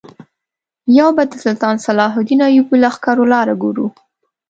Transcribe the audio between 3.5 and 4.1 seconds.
ګورو.